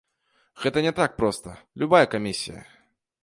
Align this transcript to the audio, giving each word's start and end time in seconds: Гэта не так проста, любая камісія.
Гэта 0.63 0.81
не 0.85 0.93
так 0.99 1.11
проста, 1.19 1.53
любая 1.83 2.03
камісія. 2.17 2.61